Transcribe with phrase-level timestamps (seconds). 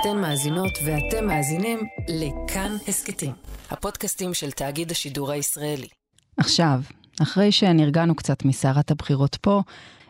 [0.00, 3.32] אתן מאזינות ואתם מאזינים לכאן הסכתים,
[3.70, 5.88] הפודקאסטים של תאגיד השידור הישראלי.
[6.36, 6.80] עכשיו,
[7.22, 9.62] אחרי שנרגענו קצת מסערת הבחירות פה,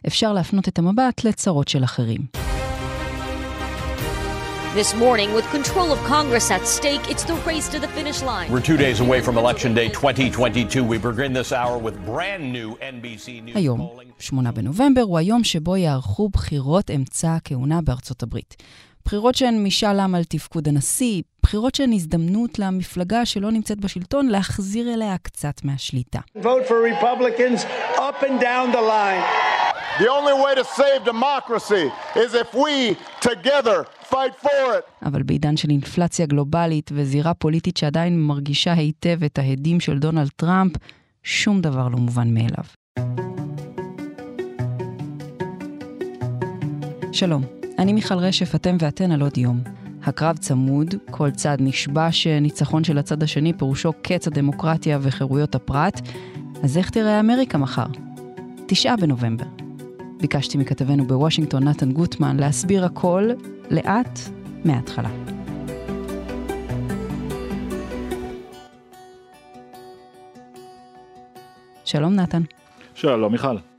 [0.07, 2.21] אפשר להפנות את המבט לצרות של אחרים.
[4.83, 8.49] This morning, with control of Congress at stake, it's the race to the finish line.
[8.53, 10.85] We're two days away from Election Day 2022.
[10.85, 14.13] We begin this hour with brand new NBC News היום, polling.
[14.21, 18.57] 8 בנובמבר, הוא היום שבו יערכו בחירות אמצע הכהונה בארצות הברית.
[19.07, 24.95] בחירות שהן משאל עם על תפקוד הנשיא, בחירות שהן הזדמנות למפלגה שלא נמצאת בשלטון להחזיר
[24.95, 26.19] אליה קצת מהשליטה.
[26.37, 27.65] Vote for Republicans
[27.97, 29.23] up and down the line.
[29.99, 31.87] The only way to save democracy
[32.25, 33.79] is if we together
[34.11, 35.07] fight for it.
[35.07, 40.73] אבל בעידן של אינפלציה גלובלית וזירה פוליטית שעדיין מרגישה היטב את ההדים של דונלד טראמפ,
[41.23, 42.65] שום דבר לא מובן מאליו.
[47.13, 49.61] שלום, אני מיכל רשף, אתם ואתן על עוד יום.
[50.05, 56.01] הקרב צמוד, כל צד נשבע שניצחון של הצד השני פירושו קץ הדמוקרטיה וחירויות הפרט,
[56.63, 57.87] אז איך תראה אמריקה מחר?
[58.67, 59.45] תשעה בנובמבר.
[60.21, 63.31] ביקשתי מכתבנו בוושינגטון, נתן גוטמן, להסביר הכל
[63.71, 64.19] לאט
[64.65, 65.11] מההתחלה.
[71.85, 72.43] שלום נתן.
[72.95, 73.76] שלום מיכל.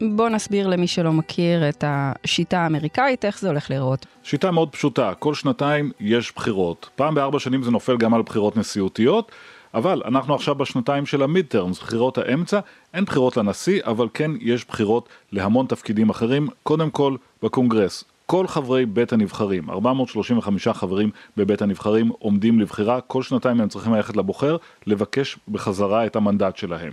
[0.00, 4.06] בוא נסביר למי שלא מכיר את השיטה האמריקאית, איך זה הולך להיראות.
[4.22, 6.88] שיטה מאוד פשוטה, כל שנתיים יש בחירות.
[6.96, 9.32] פעם בארבע שנים זה נופל גם על בחירות נשיאותיות,
[9.74, 12.60] אבל אנחנו עכשיו בשנתיים של המיד טרמס, בחירות האמצע,
[12.94, 18.04] אין בחירות לנשיא, אבל כן יש בחירות להמון תפקידים אחרים, קודם כל בקונגרס.
[18.26, 24.16] כל חברי בית הנבחרים, 435 חברים בבית הנבחרים עומדים לבחירה, כל שנתיים הם צריכים ללכת
[24.16, 26.92] לבוחר, לבקש בחזרה את המנדט שלהם.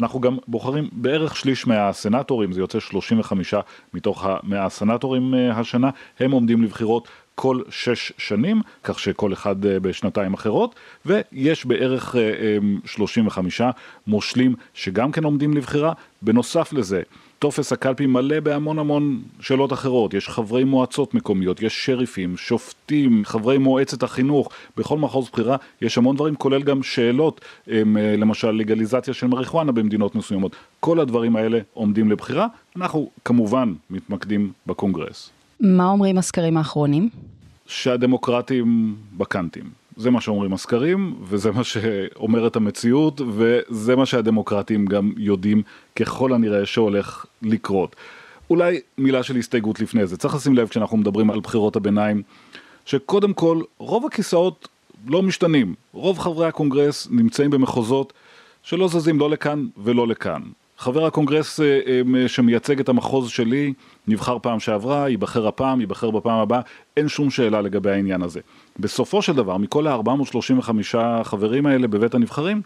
[0.00, 3.54] אנחנו גם בוחרים בערך שליש מהסנטורים, זה יוצא 35
[3.94, 7.08] מתוך המאה הסנטורים אה, השנה, הם עומדים לבחירות
[7.40, 10.74] כל שש שנים, כך שכל אחד אה, בשנתיים אחרות,
[11.06, 13.60] ויש בערך אה, אה, 35
[14.06, 15.92] מושלים שגם כן עומדים לבחירה.
[16.22, 17.02] בנוסף לזה,
[17.40, 23.58] טופס הקלפי מלא בהמון המון שאלות אחרות, יש חברי מועצות מקומיות, יש שריפים, שופטים, חברי
[23.58, 27.40] מועצת החינוך, בכל מחוז בחירה יש המון דברים, כולל גם שאלות,
[27.70, 27.82] אה,
[28.18, 32.46] למשל לגליזציה של מריחואנה במדינות מסוימות, כל הדברים האלה עומדים לבחירה,
[32.76, 35.30] אנחנו כמובן מתמקדים בקונגרס.
[35.60, 37.08] מה אומרים הסקרים האחרונים?
[37.66, 39.79] שהדמוקרטים בקנטים.
[40.00, 45.62] זה מה שאומרים הסקרים, וזה מה שאומרת המציאות, וזה מה שהדמוקרטים גם יודעים
[45.96, 47.96] ככל הנראה שהולך לקרות.
[48.50, 52.22] אולי מילה של הסתייגות לפני זה, צריך לשים לב כשאנחנו מדברים על בחירות הביניים,
[52.84, 54.68] שקודם כל רוב הכיסאות
[55.06, 58.12] לא משתנים, רוב חברי הקונגרס נמצאים במחוזות
[58.62, 60.42] שלא זזים לא לכאן ולא לכאן.
[60.78, 63.72] חבר הקונגרס אה, אה, שמייצג את המחוז שלי
[64.08, 66.60] נבחר פעם שעברה, ייבחר הפעם, ייבחר בפעם הבאה,
[66.96, 68.40] אין שום שאלה לגבי העניין הזה.
[68.80, 70.70] בסופו של דבר, מכל ה-435
[71.24, 72.62] חברים האלה בבית הנבחרים,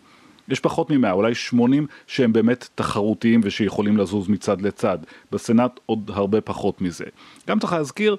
[0.49, 4.99] יש פחות מ-100, אולי 80 שהם באמת תחרותיים ושיכולים לזוז מצד לצד.
[5.33, 7.05] בסנאט עוד הרבה פחות מזה.
[7.49, 8.17] גם צריך להזכיר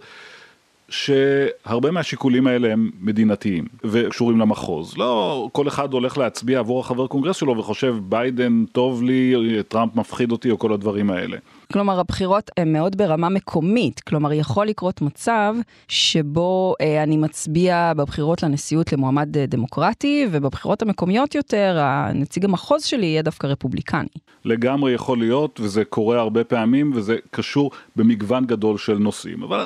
[0.90, 4.98] שהרבה מהשיקולים האלה הם מדינתיים וקשורים למחוז.
[4.98, 9.34] לא כל אחד הולך להצביע עבור החבר קונגרס שלו וחושב ביידן טוב לי,
[9.68, 11.38] טראמפ מפחיד אותי או כל הדברים האלה.
[11.74, 14.00] כלומר, הבחירות הן מאוד ברמה מקומית.
[14.00, 15.56] כלומר, יכול לקרות מצב
[15.88, 23.06] שבו אה, אני מצביע בבחירות לנשיאות למועמד אה, דמוקרטי, ובבחירות המקומיות יותר, הנציג המחוז שלי
[23.06, 24.08] יהיה דווקא רפובליקני.
[24.46, 29.44] לגמרי יכול להיות, וזה קורה הרבה פעמים, וזה קשור במגוון גדול של נושאים.
[29.44, 29.66] אבל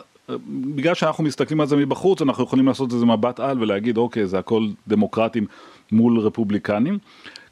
[0.75, 4.40] בגלל שאנחנו מסתכלים על זה מבחוץ, אנחנו יכולים לעשות איזה מבט על ולהגיד, אוקיי, זה
[4.40, 5.45] הכל דמוקרטים
[5.91, 6.97] מול רפובליקנים.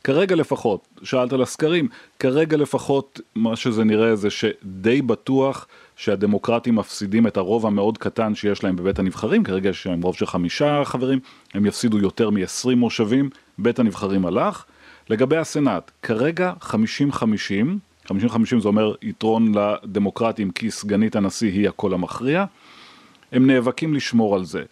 [0.03, 1.87] כרגע לפחות, שאלת על הסקרים,
[2.19, 8.63] כרגע לפחות מה שזה נראה זה שדי בטוח שהדמוקרטים מפסידים את הרוב המאוד קטן שיש
[8.63, 11.19] להם בבית הנבחרים, כרגע יש להם רוב של חמישה חברים,
[11.53, 14.65] הם יפסידו יותר מ-20 מושבים, בית הנבחרים הלך.
[15.09, 16.71] לגבי הסנאט, כרגע 50-50,
[18.07, 18.11] 50-50
[18.59, 22.45] זה אומר יתרון לדמוקרטים כי סגנית הנשיא היא הקול המכריע,
[23.31, 24.63] הם נאבקים לשמור על זה.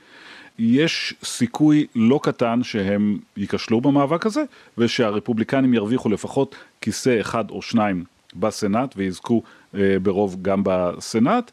[0.59, 4.43] יש סיכוי לא קטן שהם ייכשלו במאבק הזה
[4.78, 8.03] ושהרפובליקנים ירוויחו לפחות כיסא אחד או שניים
[8.35, 9.41] בסנאט ויזכו
[9.75, 11.52] אה, ברוב גם בסנאט.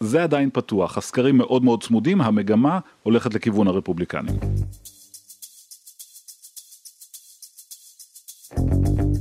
[0.00, 4.34] זה עדיין פתוח, הסקרים מאוד מאוד צמודים, המגמה הולכת לכיוון הרפובליקנים.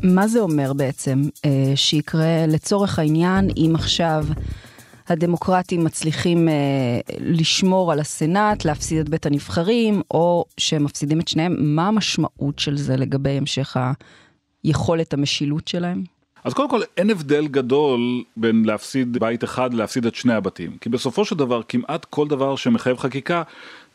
[0.04, 4.26] מה זה אומר בעצם אה, שיקרה לצורך העניין אם עכשיו
[5.12, 6.54] הדמוקרטים מצליחים אה,
[7.20, 12.78] לשמור על הסנאט, להפסיד את בית הנבחרים, או שהם מפסידים את שניהם, מה המשמעות של
[12.78, 13.78] זה לגבי המשך
[14.64, 16.04] היכולת המשילות שלהם?
[16.44, 20.90] אז קודם כל אין הבדל גדול בין להפסיד בית אחד להפסיד את שני הבתים, כי
[20.90, 23.44] בסופו של דבר כמעט כל דבר שמחייב חקיקה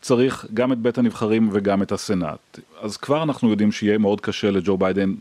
[0.01, 2.59] צריך גם את בית הנבחרים וגם את הסנאט.
[2.81, 5.13] אז כבר אנחנו יודעים שיהיה מאוד קשה לג'ו ביידן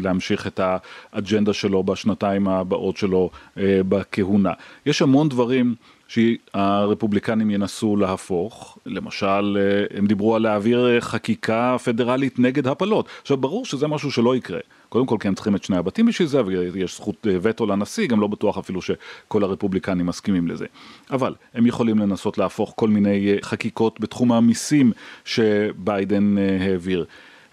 [0.00, 4.52] להמשיך את האג'נדה שלו בשנתיים הבאות שלו אה, בכהונה.
[4.86, 5.74] יש המון דברים
[6.08, 13.08] שהרפובליקנים ינסו להפוך, למשל אה, הם דיברו על להעביר אה, חקיקה פדרלית נגד הפלות.
[13.20, 14.60] עכשיו ברור שזה משהו שלא יקרה.
[14.92, 18.06] קודם כל כי הם צריכים את שני הבתים בשביל זה ויש זכות אה, וטו לנשיא,
[18.06, 20.66] גם לא בטוח אפילו שכל הרפובליקנים מסכימים לזה.
[21.10, 24.92] אבל הם יכולים לנסות להפוך כל מיני חקיקות בתחום המיסים
[25.24, 27.04] שביידן העביר.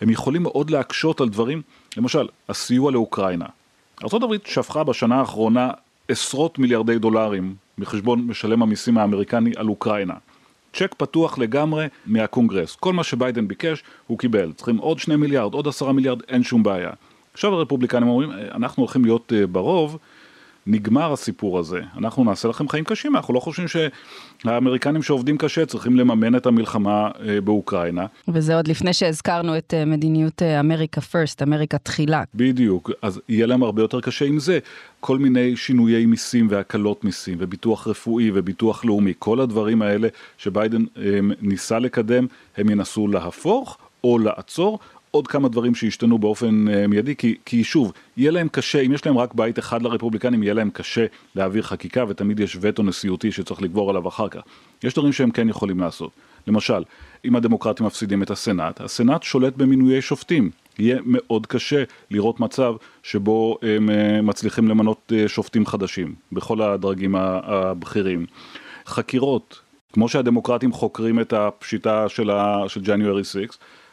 [0.02, 1.62] הם יכולים מאוד להקשות על דברים,
[1.98, 3.46] למשל הסיוע לאוקראינה.
[4.04, 5.72] ארה"ב שפכה בשנה האחרונה
[6.08, 10.16] עשרות מיליארדי דולרים מחשבון משלם המיסים האמריקני על אוקראינה.
[10.74, 12.76] צ'ק פתוח לגמרי מהקונגרס.
[12.76, 14.52] כל מה שביידן ביקש הוא קיבל.
[14.52, 16.92] צריכים עוד שני מיליארד, עוד עשרה מיליארד, אין שום בעיה.
[17.40, 19.98] עכשיו הרפובליקנים אומרים, אנחנו הולכים להיות אה, ברוב,
[20.68, 25.98] נגמר הסיפור הזה, אנחנו נעשה לכם חיים קשים, אנחנו לא חושבים שהאמריקנים שעובדים קשה צריכים
[25.98, 28.06] לממן את המלחמה אה, באוקראינה.
[28.28, 32.24] וזה עוד לפני שהזכרנו את אה, מדיניות אמריקה פרסט, אמריקה תחילה.
[32.36, 34.60] בדיוק, אז יהיה להם הרבה יותר קשה עם זה.
[35.00, 40.08] כל מיני שינויי מיסים והקלות מיסים וביטוח רפואי וביטוח לאומי, כל הדברים האלה
[40.38, 40.84] שביידן
[41.42, 42.28] ניסה לקדם,
[42.58, 44.80] הם ינסו להפוך או לעצור
[45.12, 49.06] עוד כמה דברים שישתנו באופן uh, מיידי, כי, כי שוב, יהיה להם קשה, אם יש
[49.06, 53.62] להם רק בית אחד לרפובליקנים, יהיה להם קשה להעביר חקיקה, ותמיד יש וטו נשיאותי שצריך
[53.62, 54.42] לגבור עליו אחר כך.
[54.84, 56.12] יש דברים שהם כן יכולים לעשות.
[56.48, 56.84] למשל,
[57.26, 60.50] אם הדמוקרטים מפסידים את הסנאט, הסנאט שולט במינויי שופטים.
[60.80, 62.74] יהיה מאוד קשה לראות מצב
[63.04, 68.26] שבו הם uh, מצליחים למנות uh, שופטים חדשים, בכל הדרגים הבכירים.
[68.86, 69.62] חקירות,
[69.94, 73.38] כמו שהדמוקרטים חוקרים את הפשיטה של, ה, של January 6,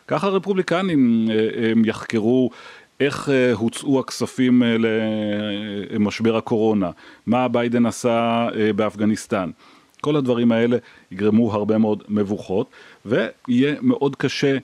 [0.08, 2.50] ככה הרפובליקנים אה, הם יחקרו
[3.00, 6.90] איך אה, הוצאו הכספים אה, למשבר הקורונה,
[7.26, 9.50] מה ביידן עשה באפגניסטן.
[10.00, 10.76] כל הדברים האלה
[11.10, 12.70] יגרמו הרבה מאוד מבוכות
[13.06, 14.56] ויהיה מאוד קשה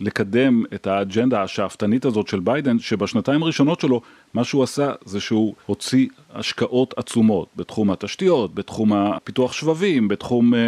[0.00, 4.00] לקדם את האג'נדה השאפתנית הזאת של ביידן, שבשנתיים הראשונות שלו,
[4.34, 10.58] מה שהוא עשה זה שהוא הוציא השקעות עצומות בתחום התשתיות, בתחום הפיתוח שבבים, בתחום אה,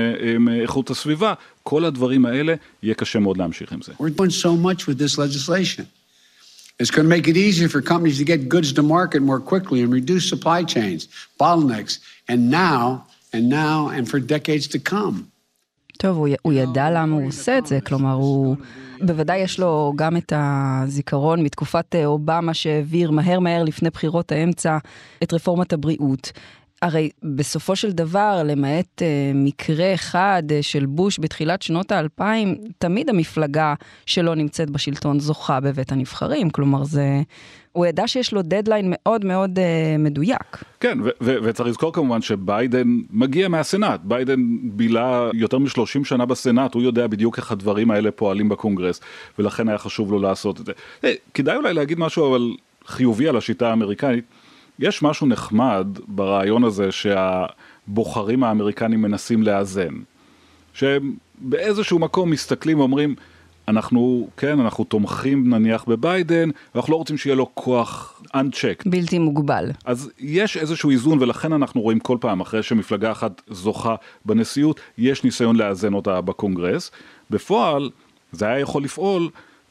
[0.49, 3.93] אה, איכות הסביבה, כל הדברים האלה, יהיה קשה מאוד להמשיך עם זה.
[6.79, 9.81] It's going to make it easier for companies to get goods to market more quickly
[9.83, 11.09] and reduce supply chains,
[11.41, 11.95] bottlenecks,
[12.29, 15.17] and now, and now, and for decades to come.
[15.97, 18.57] טוב, הוא, הוא ידע למה הוא עושה את זה, כלומר, הוא...
[19.01, 24.79] בוודאי יש לו גם את הזיכרון מתקופת אה, אובמה שהעביר מהר מהר לפני בחירות האמצע
[25.23, 26.33] את רפורמת הבריאות.
[26.83, 29.03] הרי בסופו של דבר, למעט uh,
[29.35, 33.75] מקרה אחד uh, של בוש בתחילת שנות האלפיים, תמיד המפלגה
[34.07, 36.51] שלא נמצאת בשלטון זוכה בבית הנבחרים.
[36.51, 37.21] כלומר, זה...
[37.73, 39.63] הוא ידע שיש לו דדליין מאוד מאוד אה,
[39.99, 40.63] מדויק.
[40.81, 44.01] כן, וצריך לזכור כמובן שביידן מגיע מהסנאט.
[44.05, 49.01] ביידן בילה יותר מ-30 שנה בסנאט, הוא יודע בדיוק איך הדברים האלה פועלים בקונגרס,
[49.39, 50.73] ולכן היה חשוב לו לעשות את זה.
[51.03, 52.51] היי, כדאי אולי להגיד משהו אבל
[52.87, 54.25] חיובי על השיטה האמריקנית.
[54.79, 59.95] יש משהו נחמד ברעיון הזה שהבוחרים האמריקנים מנסים לאזן.
[60.73, 63.15] שהם באיזשהו מקום מסתכלים ואומרים,
[63.69, 68.83] אנחנו, כן, אנחנו תומכים נניח בביידן, ואנחנו לא רוצים שיהיה לו כוח unchecked.
[68.87, 69.71] בלתי מוגבל.
[69.85, 73.95] אז יש איזשהו איזון, ולכן אנחנו רואים כל פעם, אחרי שמפלגה אחת זוכה
[74.25, 76.91] בנשיאות, יש ניסיון לאזן אותה בקונגרס.
[77.31, 77.91] בפועל,
[78.33, 79.29] זה היה יכול לפעול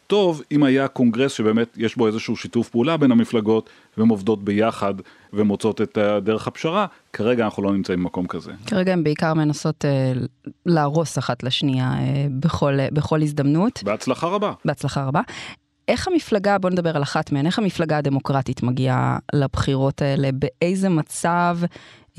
[0.07, 4.93] טוב אם היה קונגרס שבאמת יש בו איזשהו שיתוף פעולה בין המפלגות והן עובדות ביחד
[5.33, 8.51] ומוצאות את דרך הפשרה, כרגע אנחנו לא נמצאים במקום כזה.
[8.67, 10.13] כרגע הן בעיקר מנסות אה,
[10.65, 13.83] להרוס אחת לשנייה אה, בכל, אה, בכל הזדמנות.
[13.83, 14.53] בהצלחה רבה.
[14.65, 15.21] בהצלחה רבה.
[15.87, 21.57] איך המפלגה, בוא נדבר על אחת מהן, איך המפלגה הדמוקרטית מגיעה לבחירות האלה, באיזה מצב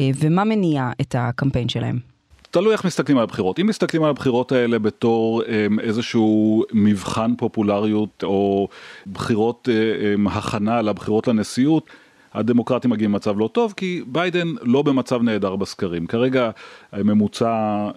[0.00, 2.15] אה, ומה מניע את הקמפיין שלהם?
[2.56, 3.58] תלוי איך מסתכלים על הבחירות.
[3.58, 8.68] אם מסתכלים על הבחירות האלה בתור אמ, איזשהו מבחן פופולריות או
[9.12, 11.90] בחירות אמ, הכנה לבחירות לנשיאות,
[12.34, 16.06] הדמוקרטים מגיעים במצב לא טוב כי ביידן לא במצב נהדר בסקרים.
[16.06, 16.50] כרגע
[16.92, 17.50] הממוצע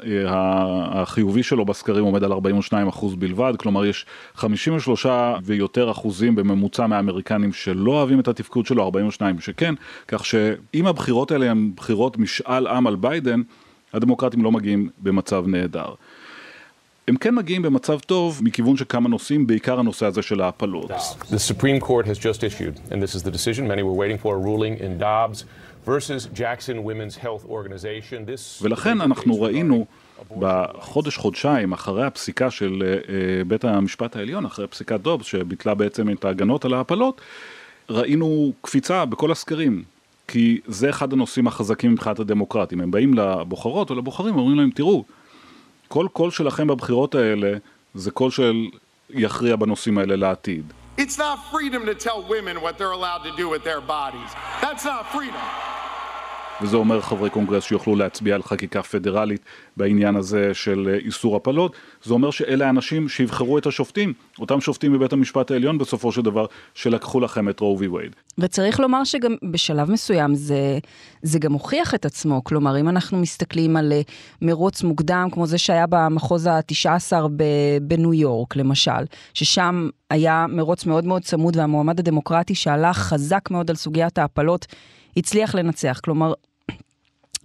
[0.05, 0.23] אה,
[1.01, 2.35] החיובי שלו בסקרים עומד על 42%
[3.19, 5.05] בלבד, כלומר יש 53
[5.43, 9.73] ויותר אחוזים בממוצע מהאמריקנים שלא אוהבים את התפקוד שלו, 42 שכן,
[10.07, 13.41] כך שאם הבחירות האלה הן בחירות משאל עם על ביידן,
[13.93, 15.93] הדמוקרטים לא מגיעים במצב נהדר.
[17.07, 20.91] הם כן מגיעים במצב טוב מכיוון שכמה נושאים, בעיקר הנושא הזה של ההפלות.
[20.91, 24.35] The Supreme Court has just issued, and this is the decision many were waiting for,
[24.35, 25.43] a ruling in Dobbs
[25.85, 28.25] versus Jackson Women's Health Organization.
[28.25, 28.61] This...
[28.61, 29.85] ולכן אנחנו ראינו
[30.39, 36.65] בחודש-חודשיים אחרי הפסיקה של uh, בית המשפט העליון, אחרי פסיקת דובס שביטלה בעצם את ההגנות
[36.65, 37.21] על ההפלות,
[37.89, 39.83] ראינו קפיצה בכל הסקרים,
[40.31, 42.81] כי זה אחד הנושאים החזקים מבחינת הדמוקרטים.
[42.81, 45.03] הם באים לבוחרות או לבוחרים ואומרים להם, תראו,
[45.87, 47.53] כל קול שלכם בבחירות האלה
[47.93, 48.67] זה קול של
[49.09, 50.73] יכריע בנושאים האלה לעתיד.
[50.97, 54.31] It's not freedom to tell women what they're allowed to do with their bodies.
[54.61, 55.45] That's not freedom.
[56.61, 59.41] וזה אומר חברי קונגרס שיוכלו להצביע על חקיקה פדרלית
[59.77, 65.13] בעניין הזה של איסור הפלות, זה אומר שאלה האנשים שיבחרו את השופטים, אותם שופטים בבית
[65.13, 68.15] המשפט העליון בסופו של דבר, שלקחו לכם את רו וי וייד.
[68.37, 70.79] וצריך לומר שגם בשלב מסוים זה,
[71.21, 74.01] זה גם הוכיח את עצמו, כלומר אם אנחנו מסתכלים על אה,
[74.41, 77.13] מרוץ מוקדם כמו זה שהיה במחוז ה-19
[77.81, 83.75] בניו יורק למשל, ששם היה מרוץ מאוד מאוד צמוד והמועמד הדמוקרטי שהלך חזק מאוד על
[83.75, 84.67] סוגיית ההפלות,
[85.17, 85.99] הצליח לנצח.
[86.03, 86.33] כלומר,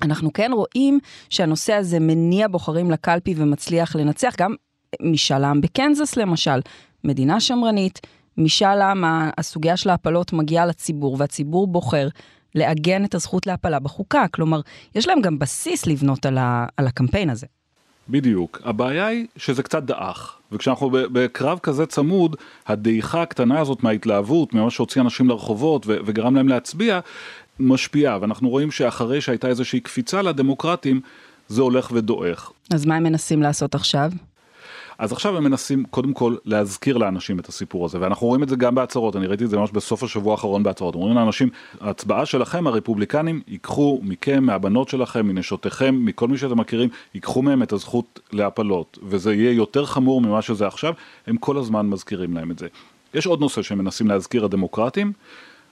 [0.05, 0.99] אנחנו כן רואים
[1.31, 4.55] שהנושא הזה מניע בוחרים לקלפי ומצליח לנצח, גם
[5.01, 6.61] משאל העם בקנזס למשל,
[7.05, 8.01] מדינה שמרנית,
[8.39, 9.05] משאל העם,
[9.39, 12.09] הסוגיה של ההפלות מגיעה לציבור, והציבור בוחר
[12.55, 14.61] לעגן את הזכות להפלה בחוקה, כלומר,
[14.95, 17.47] יש להם גם בסיס לבנות על, ה, על הקמפיין הזה.
[18.09, 18.61] בדיוק.
[18.65, 25.01] הבעיה היא שזה קצת דעך, וכשאנחנו בקרב כזה צמוד, הדעיכה הקטנה הזאת מההתלהבות, ממה שהוציא
[25.01, 27.01] אנשים לרחובות וגרם להם להצביע,
[27.61, 31.01] משפיעה, ואנחנו רואים שאחרי שהייתה איזושהי קפיצה לדמוקרטים,
[31.49, 32.53] זה הולך ודועך.
[32.75, 34.11] אז מה הם מנסים לעשות עכשיו?
[34.99, 38.57] אז עכשיו הם מנסים קודם כל להזכיר לאנשים את הסיפור הזה ואנחנו רואים את זה
[38.57, 41.49] גם בהצהרות אני ראיתי את זה ממש בסוף השבוע האחרון בהצהרות אומרים לאנשים
[41.81, 47.73] ההצבעה שלכם הרפובליקנים ייקחו מכם מהבנות שלכם מנשותיכם מכל מי שאתם מכירים ייקחו מהם את
[47.73, 50.95] הזכות להפלות וזה יהיה יותר חמור ממה שזה עכשיו
[51.27, 52.67] הם כל הזמן מזכירים להם את זה.
[53.15, 55.13] יש עוד נושא שהם מנסים להזכיר הדמוקרטים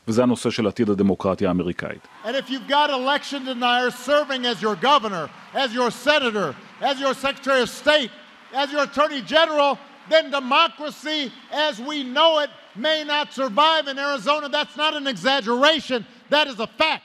[0.08, 2.08] וזה הנושא של עתיד הדמוקרטיה האמריקאית.
[2.24, 7.14] And if you've got election deniers serving as your governor, as your senator, as your
[7.14, 8.10] secretary of state,
[8.52, 9.78] as your attorney general,
[10.10, 11.30] then democracy
[11.68, 14.48] as we know it may not survive in Arizona.
[14.48, 17.04] That's not an exaggeration, that is a fact.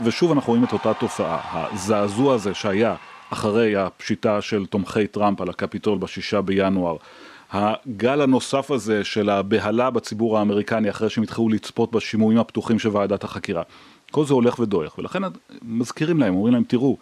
[0.00, 2.94] ושוב אנחנו רואים את אותה תופעה, הזעזוע הזה שהיה
[3.30, 6.96] אחרי הפשיטה של תומכי טראמפ על הקפיטול בשישה בינואר,
[7.52, 13.24] הגל הנוסף הזה של הבהלה בציבור האמריקני אחרי שהם התחילו לצפות בשימועים הפתוחים של ועדת
[13.24, 13.62] החקירה.
[14.10, 15.22] כל זה הולך ודועך, ולכן
[15.62, 16.96] מזכירים להם, אומרים להם, תראו,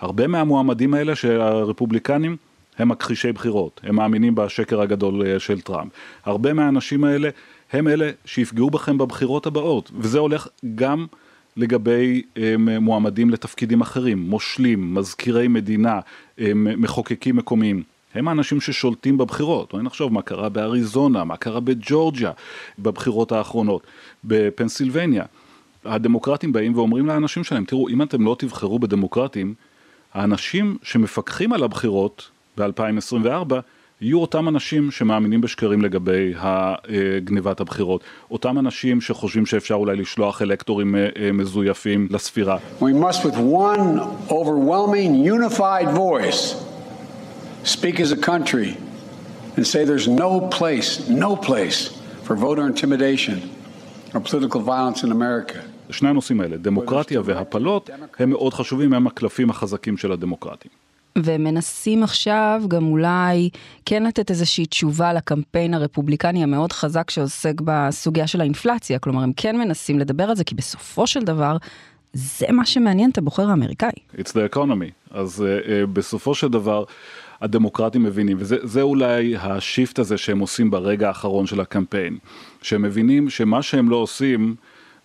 [0.00, 2.36] הרבה מהמועמדים האלה של הרפובליקנים
[2.78, 5.92] הם מכחישי בחירות, הם מאמינים בשקר הגדול אה, של טראמפ.
[6.24, 7.28] הרבה מהאנשים האלה
[7.72, 11.06] הם אלה שיפגעו בכם בבחירות הבאות, וזה הולך גם
[11.56, 16.00] לגבי הם, אה, מועמדים לתפקידים אחרים, מושלים, מזכירי מדינה,
[16.38, 17.82] הם, מחוקקים מקומיים.
[18.18, 22.32] הם האנשים ששולטים בבחירות, בואי נחשוב מה קרה באריזונה, מה קרה בג'ורג'יה
[22.78, 23.82] בבחירות האחרונות,
[24.24, 25.24] בפנסילבניה.
[25.84, 29.54] הדמוקרטים באים ואומרים לאנשים שלהם, תראו, אם אתם לא תבחרו בדמוקרטים,
[30.14, 33.54] האנשים שמפקחים על הבחירות ב-2024
[34.00, 36.34] יהיו אותם אנשים שמאמינים בשקרים לגבי
[37.24, 42.58] גניבת הבחירות, אותם אנשים שחושבים שאפשר אולי לשלוח אלקטורים אה, אה, מזויפים לספירה.
[42.80, 46.67] We must with one overwhelming unified voice
[47.68, 48.70] speak as a country
[49.56, 50.90] and say there's no place,
[51.26, 51.78] no place
[52.24, 53.36] for voter intimidation
[54.14, 55.58] or political violence in America.
[55.90, 60.70] שני הנושאים האלה, דמוקרטיה והפלות, הם מאוד חשובים, הם הקלפים החזקים של הדמוקרטים.
[61.18, 63.50] ומנסים עכשיו גם אולי
[63.84, 69.56] כן לתת איזושהי תשובה לקמפיין הרפובליקני המאוד חזק שעוסק בסוגיה של האינפלציה, כלומר הם כן
[69.56, 71.56] מנסים לדבר על זה, כי בסופו של דבר
[72.12, 73.90] זה מה שמעניין את הבוחר האמריקאי.
[74.14, 76.84] It's the economy, אז uh, uh, בסופו של דבר
[77.40, 82.18] הדמוקרטים מבינים, וזה אולי השיפט הזה שהם עושים ברגע האחרון של הקמפיין,
[82.62, 84.54] שהם מבינים שמה שהם לא עושים,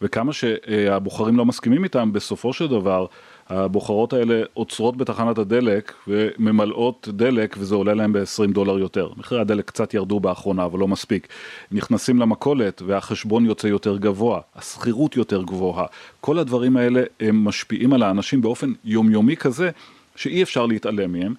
[0.02, 3.06] וכמה שהבוחרים לא מסכימים איתם, בסופו של דבר
[3.50, 9.10] הבוחרות האלה עוצרות בתחנת הדלק וממלאות דלק וזה עולה להם ב-20 דולר יותר.
[9.18, 11.28] מחירי הדלק קצת ירדו באחרונה אבל לא מספיק.
[11.72, 15.86] נכנסים למכולת והחשבון יוצא יותר גבוה, השכירות יותר גבוהה.
[16.22, 19.70] כל הדברים האלה הם משפיעים על האנשים באופן יומיומי כזה
[20.16, 21.34] שאי אפשר להתעלם מהם.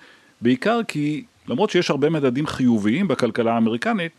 [0.45, 4.13] בעיקר כי למרות שיש הרבה מדדים חיוביים בכלכלה האמריקנית,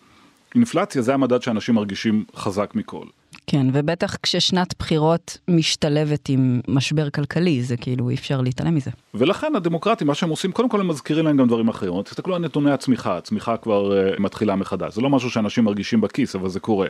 [0.55, 3.05] אינפלציה זה המדד שאנשים מרגישים חזק מכל.
[3.48, 8.91] כן, ובטח כששנת בחירות משתלבת עם משבר כלכלי, זה כאילו אי אפשר להתעלם מזה.
[9.13, 12.01] ולכן הדמוקרטים, מה שהם עושים, קודם כל הם מזכירים להם גם דברים אחרים.
[12.01, 14.96] תסתכלו על נתוני הצמיחה, הצמיחה כבר uh, מתחילה מחדש.
[14.96, 16.88] זה לא משהו שאנשים מרגישים בכיס, אבל זה קורה.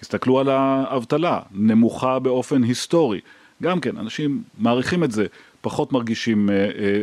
[0.00, 3.20] תסתכלו על האבטלה, נמוכה באופן היסטורי.
[3.62, 5.26] גם כן, אנשים מעריכים את זה,
[5.60, 6.52] פחות מרגישים uh,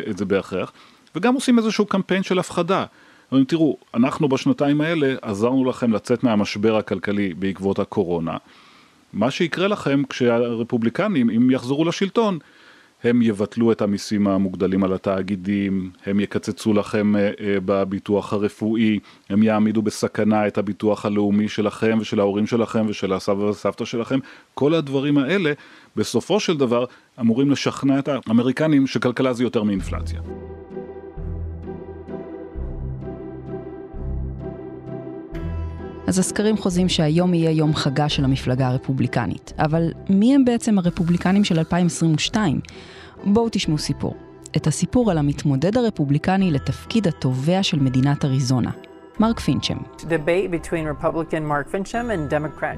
[0.08, 0.72] uh, את זה בהכרח.
[1.16, 2.86] וגם עושים איזשהו קמפיין של הפחדה.
[3.32, 8.38] אומרים, תראו, אנחנו בשנתיים האלה עזרנו לכם לצאת מהמשבר הכלכלי בעקבות הקורונה.
[9.14, 12.40] מה שיקרה לכם כשהרפובליקנים, אם יחזרו לשלטון,
[13.04, 19.44] הם יבטלו את המיסים המוגדלים על התאגידים, הם יקצצו לכם אה, אה, בביטוח הרפואי, הם
[19.44, 24.20] יעמידו בסכנה את הביטוח הלאומי שלכם ושל ההורים שלכם ושל הסבא והסבתא שלכם,
[24.54, 25.54] כל הדברים האלה
[25.96, 26.86] בסופו של דבר
[27.20, 30.22] אמורים לשכנע את האמריקנים שכלכלה זה יותר מאינפלציה.
[36.08, 39.54] אז הסקרים חוזים שהיום יהיה יום חגה של המפלגה הרפובליקנית.
[39.60, 42.60] אבל מי הם בעצם הרפובליקנים של 2022?
[43.24, 44.16] בואו תשמעו סיפור.
[44.58, 48.72] את הסיפור על המתמודד הרפובליקני לתפקיד התובע של מדינת אריזונה,
[49.20, 49.78] מרק פינצ'ם.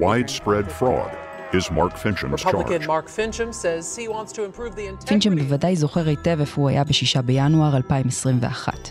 [0.00, 1.10] Widespread fraud.
[1.52, 2.86] is Mark Fincham's Republican charge.
[2.86, 5.08] Mark Fincham says he wants to improve the integrity.
[5.08, 8.90] פינצ'ם בוודאי זוכר היטב איפה הוא היה בשישה בינואר 2021.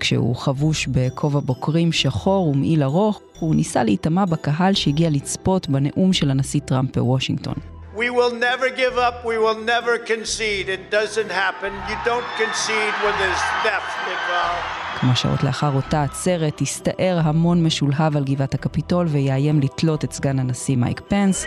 [0.00, 6.30] כשהוא חבוש בכובע בוקרים שחור ומעיל ארוך, הוא ניסה להיטמע בקהל שהגיע לצפות בנאום של
[6.30, 7.54] הנשיא טראמפ בוושינגטון.
[7.96, 9.24] We will never give up.
[9.24, 10.68] We will never concede.
[10.68, 11.72] It doesn't happen.
[11.90, 15.00] You don't concede when there's theft involved.
[15.00, 20.38] כמה שעות לאחר אותה עצרת, הסתער המון משולהב על גבעת הקפיטול ויאיים לתלות את סגן
[20.38, 21.46] הנשיא מייק פנס.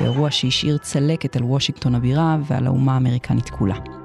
[0.00, 3.99] באירוע שהשאיר צלקת על וושינגטון הבירה ועל האומה האמריקנית כולה.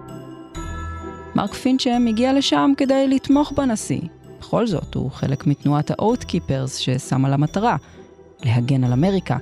[1.36, 4.02] מרק פינצ'ם הגיע לשם כדי לתמוך בנשיא.
[4.40, 7.76] בכל זאת, הוא חלק מתנועת ה-Oath Keepers ששמה לה מטרה,
[8.44, 9.38] להגן על אמריקה.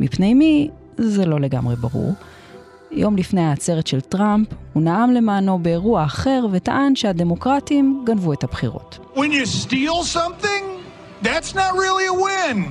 [0.00, 2.12] מפני מי, זה לא לגמרי ברור.
[2.90, 8.98] יום לפני העצרת של טראמפ, הוא נאם למענו באירוע אחר וטען שהדמוקרטים גנבו את הבחירות.
[9.14, 10.64] When you steal something,
[11.22, 12.64] that's not really a win.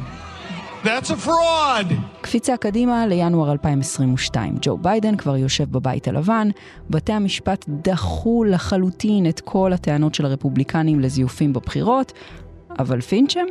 [0.84, 1.94] That's a fraud.
[2.30, 4.56] קפיצה קדימה לינואר 2022.
[4.62, 6.50] ג'ו ביידן כבר יושב בבית הלבן,
[6.90, 12.14] בתי המשפט דחו לחלוטין את כל הטענות של הרפובליקנים לזיופים בבחירות,
[12.80, 13.46] אבל פינצ'ם,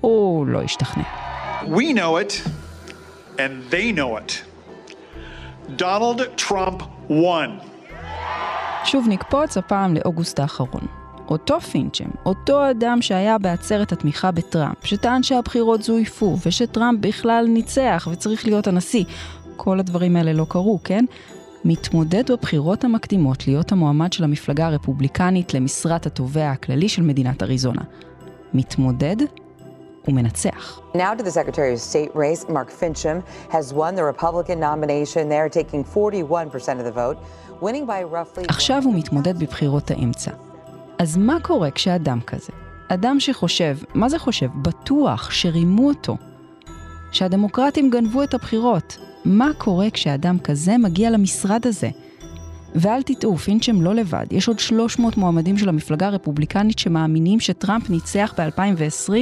[0.00, 1.02] הוא לא השתכנע.
[1.62, 2.48] We know it,
[3.36, 4.32] and they know it.
[5.78, 7.50] Donald Trump won.
[8.84, 10.97] שוב נקפוץ, הפעם לאוגוסט האחרון.
[11.30, 18.44] אותו פינצ'ם, אותו אדם שהיה בעצרת התמיכה בטראמפ, שטען שהבחירות זויפו, ושטראמפ בכלל ניצח וצריך
[18.44, 19.04] להיות הנשיא,
[19.56, 21.04] כל הדברים האלה לא קרו, כן?
[21.64, 27.82] מתמודד בבחירות המקדימות להיות המועמד של המפלגה הרפובליקנית למשרת התובע הכללי של מדינת אריזונה.
[28.54, 29.16] מתמודד
[30.08, 30.80] ומנצח.
[30.94, 32.48] Now to the Secretary of State race.
[32.48, 37.18] Mark Fincham has won the Republican nomination there, taking 41% of the vote,
[37.60, 38.44] winning by roughly...
[38.48, 40.47] עכשיו הוא מתמודד בבחירות האמצע.
[40.98, 42.52] אז מה קורה כשאדם כזה,
[42.88, 44.48] אדם שחושב, מה זה חושב?
[44.62, 46.16] בטוח שרימו אותו,
[47.12, 48.98] שהדמוקרטים גנבו את הבחירות.
[49.24, 51.90] מה קורה כשאדם כזה מגיע למשרד הזה?
[52.74, 58.34] ואל תטעו, פינצ'ם לא לבד, יש עוד 300 מועמדים של המפלגה הרפובליקנית שמאמינים שטראמפ ניצח
[58.38, 59.12] ב-2020,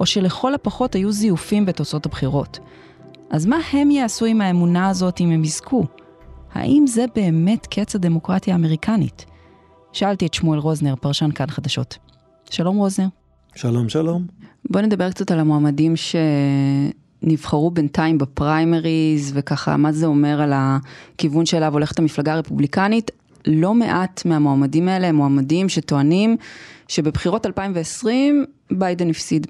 [0.00, 2.58] או שלכל הפחות היו זיופים בתוצאות הבחירות.
[3.30, 5.84] אז מה הם יעשו עם האמונה הזאת אם הם יזכו?
[6.52, 9.26] האם זה באמת קץ הדמוקרטיה האמריקנית?
[9.94, 11.98] שאלתי את שמואל רוזנר, פרשן כאן חדשות.
[12.50, 13.06] שלום רוזנר.
[13.54, 14.26] שלום, שלום.
[14.70, 15.94] בוא נדבר קצת על המועמדים
[17.22, 23.10] שנבחרו בינתיים בפריימריז, וככה מה זה אומר על הכיוון שאליו הולכת המפלגה הרפובליקנית.
[23.46, 26.36] לא מעט מהמועמדים האלה הם מועמדים שטוענים
[26.88, 29.46] שבבחירות 2020 ביידן הפסיד.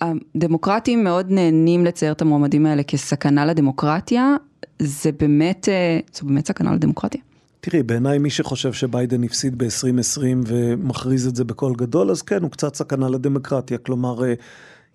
[0.00, 4.36] הדמוקרטים מאוד נהנים לצייר את המועמדים האלה כסכנה לדמוקרטיה,
[4.78, 5.68] זה באמת,
[6.14, 7.20] זו באמת סכנה לדמוקרטיה.
[7.66, 12.50] תראי, בעיניי מי שחושב שביידן הפסיד ב-2020 ומכריז את זה בקול גדול, אז כן, הוא
[12.50, 13.78] קצת סכנה לדמוקרטיה.
[13.78, 14.22] כלומר,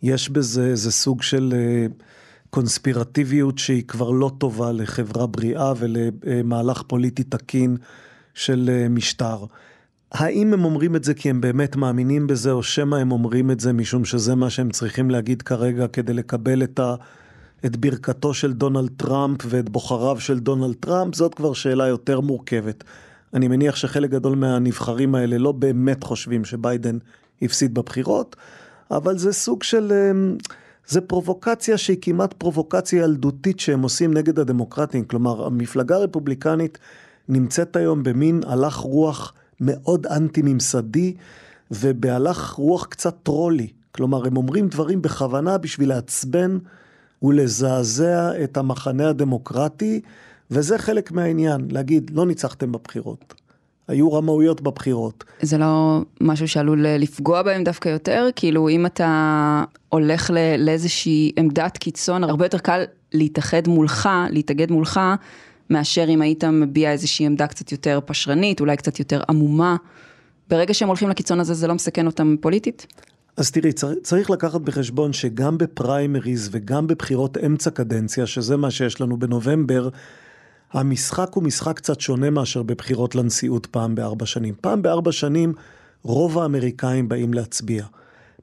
[0.04, 1.54] יש בזה איזה סוג של
[2.50, 7.78] קונספירטיביות שהיא כבר לא טובה לחברה בריאה ולמהלך פוליטי תקין
[8.34, 9.46] של משטר.
[10.12, 13.60] האם הם אומרים את זה כי הם באמת מאמינים בזה, או שמא הם אומרים את
[13.60, 16.96] זה משום שזה מה שהם צריכים להגיד כרגע כדי לקבל את ה...
[17.66, 22.84] את ברכתו של דונלד טראמפ ואת בוחריו של דונלד טראמפ, זאת כבר שאלה יותר מורכבת.
[23.34, 26.98] אני מניח שחלק גדול מהנבחרים האלה לא באמת חושבים שביידן
[27.42, 28.36] הפסיד בבחירות,
[28.92, 29.94] אבל זה סוג של...
[30.88, 35.06] זה פרובוקציה שהיא כמעט פרובוקציה ילדותית שהם עושים נגד הדמוקרטים.
[35.06, 36.78] כלומר, המפלגה הרפובליקנית
[37.30, 41.16] נמצאת היום במין הלך רוח מאוד אנטי-ממסדי
[41.72, 43.68] ובהלך רוח קצת טרולי.
[43.92, 46.58] כלומר, הם אומרים דברים בכוונה בשביל לעצבן
[47.24, 50.02] ולזעזע את המחנה הדמוקרטי,
[50.52, 53.34] וזה חלק מהעניין, להגיד, לא ניצחתם בבחירות.
[53.88, 55.24] היו רמאויות בבחירות.
[55.42, 58.28] זה לא משהו שעלול לפגוע בהם דווקא יותר?
[58.36, 65.00] כאילו, אם אתה הולך לאיזושהי עמדת קיצון, הרבה יותר קל להתאחד מולך, להתאגד מולך,
[65.70, 69.76] מאשר אם היית מביע איזושהי עמדה קצת יותר פשרנית, אולי קצת יותר עמומה.
[70.50, 72.88] ברגע שהם הולכים לקיצון הזה, זה לא מסכן אותם פוליטית?
[73.38, 73.72] אז תראי,
[74.04, 79.90] צריך, לקחת בחשבון שגם בפריימריז וגם בבחירות אמצע קדנציה, שזה מה שיש לנו בנובמבר,
[80.72, 84.56] המשחק הוא משחק קצת שונה מאשר בבחירות לנשיאות פעם בארבע שנים.
[84.62, 85.54] פעם בארבע שנים
[86.04, 87.86] רוב האמריקאים באים להצביע.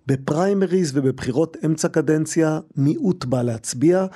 [0.07, 4.07] בפריימריז ובבחירות אמצע קדנציה מיעוט בא להצביע,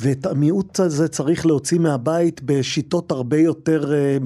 [0.00, 4.16] ואת המיעוט הזה צריך להוציא מהבית בשיטות הרבה יותר, אה,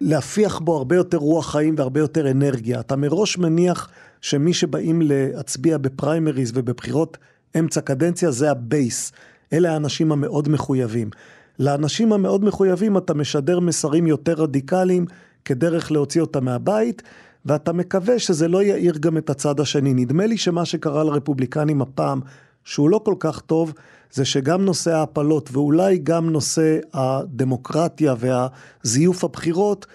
[0.00, 2.80] להפיח בו הרבה יותר רוח חיים והרבה יותר אנרגיה.
[2.80, 3.88] אתה מראש מניח
[4.24, 7.18] שמי שבאים להצביע בפריימריז ובבחירות
[7.58, 9.12] אמצע קדנציה זה ה base.
[9.52, 11.10] אלה האנשים המאוד מחויבים.
[11.58, 15.06] לאנשים המאוד מחויבים אתה משדר מסרים יותר רדיקליים
[15.44, 17.02] כדרך להוציא אותם מהבית,
[17.44, 19.94] ואתה מקווה שזה לא יאיר גם את הצד השני.
[19.94, 22.20] נדמה לי שמה שקרה לרפובליקנים הפעם,
[22.64, 23.72] שהוא לא כל כך טוב,
[24.12, 29.86] זה שגם נושא ההפלות ואולי גם נושא הדמוקרטיה והזיוף הבחירות,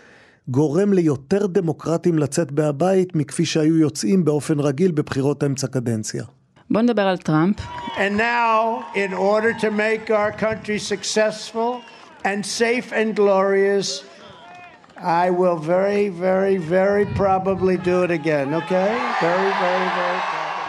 [0.51, 6.23] גורם ליותר דמוקרטים לצאת מהבית מכפי שהיו יוצאים באופן רגיל בבחירות אמצע קדנציה.
[6.71, 7.55] בוא נדבר על טראמפ.
[7.97, 11.71] And now, in order to make our country successful
[12.23, 14.03] and safe and glorious,
[14.97, 18.91] I will very, very, very probably do it again, okay?
[19.21, 20.19] Very, very, very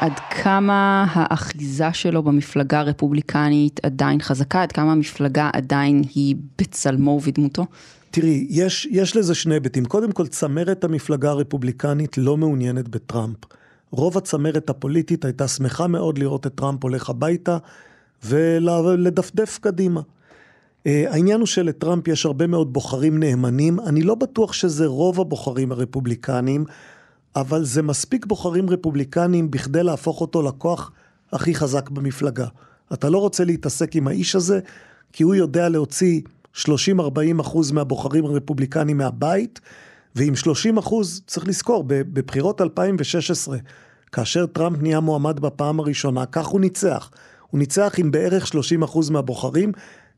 [0.00, 4.62] עד כמה האחיזה שלו במפלגה הרפובליקנית עדיין חזקה?
[4.62, 7.66] עד כמה המפלגה עדיין היא בצלמו ובדמותו?
[8.10, 9.84] תראי, יש, יש לזה שני היבטים.
[9.84, 13.36] קודם כל, צמרת המפלגה הרפובליקנית לא מעוניינת בטראמפ.
[13.90, 17.58] רוב הצמרת הפוליטית הייתה שמחה מאוד לראות את טראמפ הולך הביתה
[18.24, 20.00] ולדפדף קדימה.
[20.00, 25.72] Uh, העניין הוא שלטראמפ יש הרבה מאוד בוחרים נאמנים, אני לא בטוח שזה רוב הבוחרים
[25.72, 26.64] הרפובליקנים,
[27.36, 30.92] אבל זה מספיק בוחרים רפובליקנים בכדי להפוך אותו לכוח
[31.32, 32.46] הכי חזק במפלגה.
[32.92, 34.60] אתה לא רוצה להתעסק עם האיש הזה,
[35.12, 36.20] כי הוא יודע להוציא
[36.54, 36.60] 30-40
[37.40, 39.60] אחוז מהבוחרים הרפובליקנים מהבית,
[40.14, 43.58] ועם 30 אחוז, צריך לזכור, בבחירות 2016,
[44.12, 47.10] כאשר טראמפ נהיה מועמד בפעם הראשונה, כך הוא ניצח.
[47.50, 49.72] הוא ניצח עם בערך 30 אחוז מהבוחרים,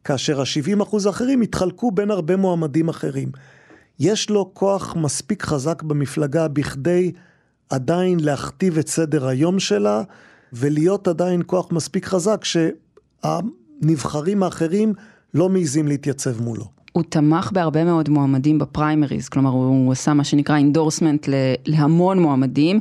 [0.04, 3.32] כאשר ה-70 אחוז האחרים התחלקו בין הרבה מועמדים אחרים.
[3.98, 7.12] יש לו כוח מספיק חזק במפלגה בכדי
[7.70, 10.02] עדיין להכתיב את סדר היום שלה,
[10.52, 12.44] ולהיות עדיין כוח מספיק חזק
[13.24, 14.94] שהנבחרים האחרים
[15.34, 16.64] לא מעיזים להתייצב מולו.
[16.92, 21.28] הוא תמך בהרבה מאוד מועמדים בפריימריז, כלומר הוא עשה מה שנקרא endorsement
[21.66, 22.80] להמון מועמדים.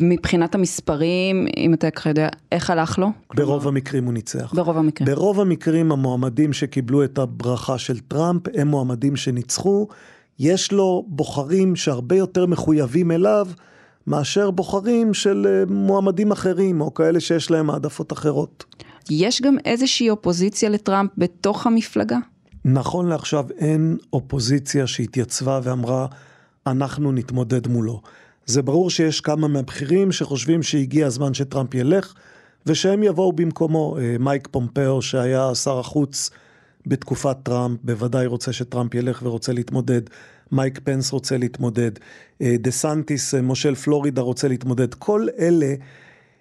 [0.00, 3.06] מבחינת המספרים, אם אתה ככה יודע, איך הלך לו?
[3.34, 4.52] ברוב כלומר, המקרים הוא ניצח.
[4.54, 5.14] ברוב המקרים.
[5.14, 9.88] ברוב המקרים המועמדים שקיבלו את הברכה של טראמפ הם מועמדים שניצחו.
[10.38, 13.46] יש לו בוחרים שהרבה יותר מחויבים אליו
[14.06, 18.64] מאשר בוחרים של אה, מועמדים אחרים או כאלה שיש להם העדפות אחרות.
[19.10, 22.18] יש גם איזושהי אופוזיציה לטראמפ בתוך המפלגה?
[22.64, 26.06] נכון לעכשיו אין אופוזיציה שהתייצבה ואמרה,
[26.66, 28.02] אנחנו נתמודד מולו.
[28.46, 32.14] זה ברור שיש כמה מהבכירים שחושבים שהגיע הזמן שטראמפ ילך,
[32.66, 33.98] ושהם יבואו במקומו.
[33.98, 36.30] אה, מייק פומפאו, שהיה שר החוץ
[36.86, 40.02] בתקופת טראמפ, בוודאי רוצה שטראמפ ילך ורוצה להתמודד.
[40.52, 41.90] מייק פנס רוצה להתמודד.
[42.42, 44.94] אה, דה סנטיס, אה, מושל פלורידה רוצה להתמודד.
[44.94, 45.74] כל אלה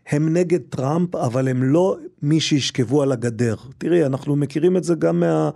[0.09, 3.55] הם נגד טראמפ, אבל הם לא מי שישכבו על הגדר.
[3.77, 5.49] תראי, אנחנו מכירים את זה גם מה...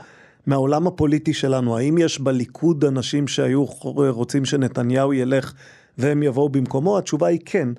[0.47, 3.65] מהעולם הפוליטי שלנו, האם יש בליכוד אנשים שהיו
[4.09, 5.53] רוצים שנתניהו ילך
[5.97, 6.97] והם יבואו במקומו?
[6.97, 7.69] התשובה היא כן,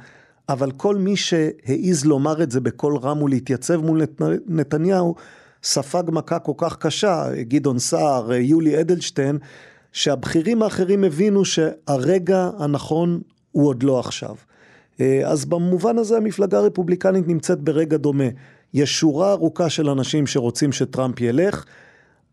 [0.48, 4.20] אבל כל מי שהעז לומר את זה בקול רם ולהתייצב מול נת...
[4.46, 5.14] נתניהו,
[5.62, 9.38] ספג מכה כל כך קשה, גדעון סער, יולי אדלשטיין,
[9.92, 13.20] שהבכירים האחרים הבינו שהרגע הנכון
[13.52, 14.34] הוא עוד לא עכשיו.
[15.24, 18.24] אז במובן הזה המפלגה הרפובליקנית נמצאת ברגע דומה.
[18.74, 21.64] יש שורה ארוכה של אנשים שרוצים שטראמפ ילך,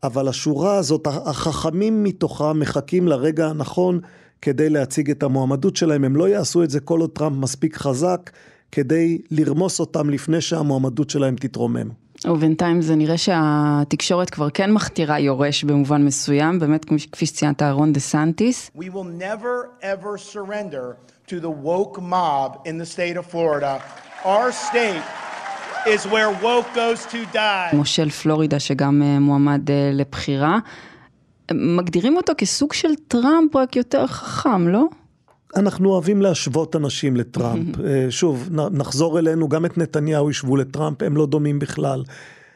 [0.04, 4.00] אבל השורה הזאת, החכמים מתוכה מחכים לרגע הנכון
[4.42, 8.30] כדי להציג את המועמדות שלהם, הם לא יעשו את זה כל עוד טראמפ מספיק חזק
[8.72, 11.90] כדי לרמוס אותם לפני שהמועמדות שלהם תתרומם.
[12.26, 18.00] ובינתיים זה נראה שהתקשורת כבר כן מכתירה יורש במובן מסוים, באמת כפי שציינת אהרון דה
[18.00, 18.72] סנטיס.
[18.78, 20.96] We will never ever surrender
[21.30, 23.74] to the woke mob in the state of Florida.
[24.36, 25.04] Our state
[25.94, 27.76] is where woke goes to die.
[27.76, 30.60] מושל פלורידה שגם אה, מועמד אה, לבחירה.
[31.52, 34.86] מגדירים אותו כסוג של טראמפ רק יותר חכם, לא?
[35.56, 37.80] אנחנו אוהבים להשוות אנשים לטראמפ.
[37.86, 42.04] אה, שוב, נחזור אלינו, גם את נתניהו השוו לטראמפ, הם לא דומים בכלל.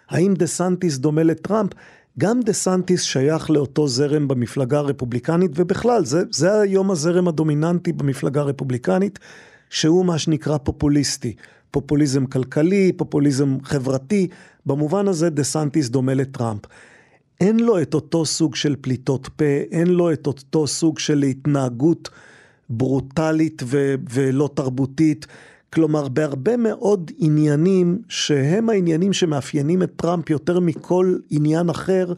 [0.09, 1.71] האם דה סנטיס דומה לטראמפ?
[2.19, 8.41] גם דה סנטיס שייך לאותו זרם במפלגה הרפובליקנית, ובכלל, זה, זה היום הזרם הדומיננטי במפלגה
[8.41, 9.19] הרפובליקנית,
[9.69, 11.35] שהוא מה שנקרא פופוליסטי.
[11.71, 14.27] פופוליזם כלכלי, פופוליזם חברתי,
[14.65, 16.61] במובן הזה דה סנטיס דומה לטראמפ.
[17.41, 22.09] אין לו את אותו סוג של פליטות פה, אין לו את אותו סוג של התנהגות
[22.69, 25.27] ברוטלית ו- ולא תרבותית.
[25.73, 32.13] כלומר, בהרבה מאוד עניינים שהם העניינים שמאפיינים את טראמפ יותר מכל עניין אחר,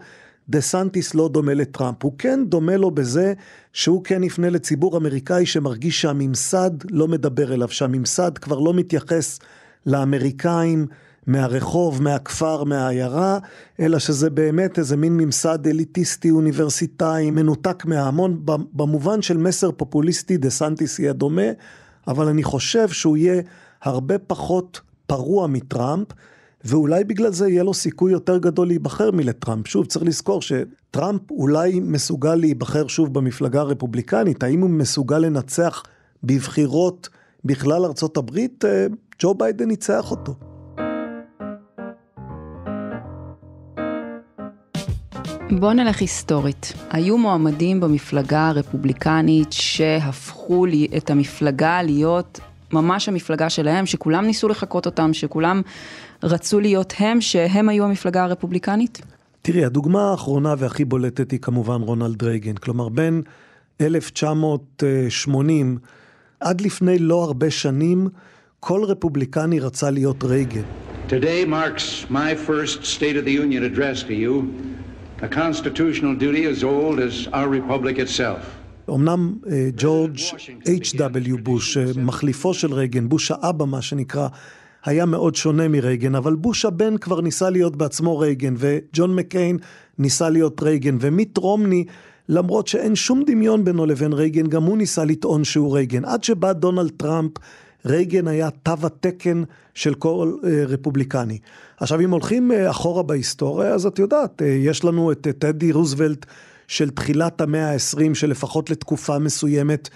[0.50, 2.04] דה סנטיס לא דומה לטראמפ.
[2.04, 3.34] הוא כן דומה לו בזה
[3.74, 9.40] שהוא כן יפנה לציבור אמריקאי שמרגיש שהממסד לא מדבר אליו, שהממסד כבר לא מתייחס
[9.86, 10.88] לאמריקאים
[11.28, 13.40] מהרחוב, מהכפר, מהעיירה,
[13.80, 18.42] אלא שזה באמת איזה מין ממסד אליטיסטי, אוניברסיטאי, מנותק מההמון.
[18.74, 21.52] במובן של מסר פופוליסטי, דה סנטיס יהיה דומה,
[22.08, 23.42] אבל אני חושב שהוא יהיה
[23.82, 26.08] הרבה פחות פרוע מטראמפ.
[26.66, 29.68] ואולי בגלל זה יהיה לו סיכוי יותר גדול להיבחר מלטראמפ.
[29.68, 35.84] שוב, צריך לזכור שטראמפ אולי מסוגל להיבחר שוב במפלגה הרפובליקנית, האם הוא מסוגל לנצח
[36.24, 37.10] בבחירות
[37.46, 38.66] בכלל ארצות הברית?
[38.66, 38.88] אה,
[39.20, 40.55] ג'ו ביידן ניצח אותו.
[45.52, 46.74] בוא נלך היסטורית.
[46.90, 52.40] היו מועמדים במפלגה הרפובליקנית שהפכו לי את המפלגה להיות
[52.74, 55.62] ממש המפלגה שלהם, שכולם ניסו לחקות אותם, שכולם
[56.24, 59.02] רצו להיות הם, שהם היו המפלגה הרפובליקנית?
[59.42, 62.56] תראי, הדוגמה האחרונה והכי בולטת היא כמובן רונלד רייגן.
[62.56, 63.22] כלומר, בין
[63.82, 65.78] 1980
[66.40, 68.10] עד לפני לא הרבה שנים,
[68.60, 70.64] כל רפובליקני רצה להיות רייגן.
[71.10, 74.34] Today marks my first State of the Union address to you,
[78.90, 80.18] אמנם אה, ג'ורג'
[80.66, 81.38] H.W.
[81.44, 84.28] בוש, אה, מחליפו של רייגן, בוש האבא מה שנקרא,
[84.86, 89.58] היה מאוד שונה מרייגן, אבל בוש הבן כבר ניסה להיות בעצמו רייגן, וג'ון מקיין
[90.00, 91.86] ניסה להיות רייגן, ומיט רומני,
[92.30, 96.06] למרות שאין שום דמיון בינו לבין רייגן, גם הוא ניסה לטעון שהוא רייגן.
[96.06, 97.32] עד שבא דונלד טראמפ,
[97.86, 99.44] רייגן היה תו התקן
[99.74, 101.40] של כל אה, רפובליקני.
[101.78, 106.26] עכשיו, אם הולכים אה, אחורה בהיסטוריה, אז את יודעת, אה, יש לנו את טדי רוזוולט
[106.68, 109.90] של תחילת המאה ה-20, שלפחות לתקופה מסוימת